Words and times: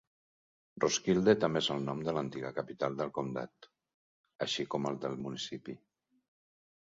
Roskilde 0.83 1.35
també 1.43 1.61
és 1.65 1.67
el 1.75 1.83
nom 1.89 2.01
de 2.07 2.15
l'antiga 2.17 2.51
capital 2.55 2.97
del 3.03 3.11
comtat, 3.19 3.69
així 4.47 4.67
com 4.77 4.89
el 4.93 4.99
del 5.05 5.21
municipi. 5.27 5.77